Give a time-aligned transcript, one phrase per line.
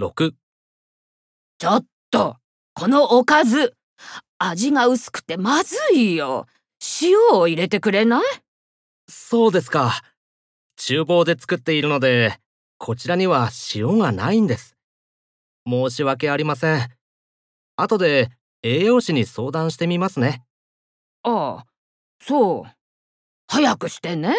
[0.00, 0.32] 6
[1.58, 2.36] ちょっと、
[2.72, 3.74] このおかず、
[4.38, 6.46] 味が薄くてまずいよ。
[7.02, 8.22] 塩を入れてくれない？
[9.08, 10.00] そうですか。
[10.76, 12.40] 厨房で作っているので、
[12.78, 14.74] こちらには塩がないんです。
[15.68, 16.88] 申し訳ありません。
[17.76, 18.30] 後で
[18.62, 20.42] 栄養士に相談してみますね。
[21.24, 21.66] ああ、
[22.22, 22.70] そう。
[23.48, 24.34] 早くしてね。